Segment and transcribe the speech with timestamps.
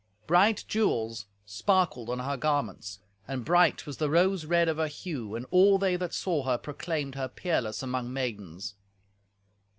[0.25, 5.35] Bright jewels sparkled on her garments, and bright was the rose red of her hue,
[5.35, 8.73] and all they that saw her proclaimed her peerless among maidens.